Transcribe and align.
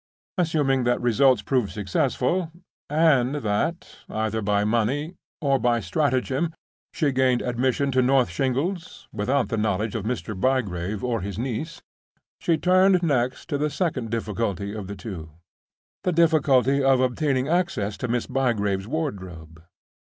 Assuming 0.39 0.83
that 0.85 0.99
results 0.99 1.43
proved 1.43 1.69
successful, 1.71 2.51
and 2.89 3.35
that, 3.35 3.97
either 4.09 4.41
by 4.41 4.63
money 4.63 5.13
or 5.41 5.59
by 5.59 5.79
stratagem, 5.79 6.55
she 6.91 7.11
gained 7.11 7.43
admission 7.43 7.91
to 7.91 8.01
North 8.01 8.31
Shingles 8.31 9.07
(without 9.13 9.49
the 9.49 9.57
knowledge 9.57 9.93
of 9.93 10.03
Mr. 10.03 10.33
Bygrave 10.33 11.03
or 11.03 11.21
his 11.21 11.37
niece), 11.37 11.83
she 12.39 12.57
turned 12.57 13.03
next 13.03 13.45
to 13.49 13.59
the 13.59 13.69
second 13.69 14.09
difficulty 14.09 14.73
of 14.73 14.87
the 14.87 14.95
two—the 14.95 16.11
difficulty 16.11 16.83
of 16.83 16.99
obtaining 16.99 17.47
access 17.47 17.95
to 17.97 18.07
Miss 18.07 18.25
Bygrave's 18.25 18.87
wardrobe. 18.87 19.63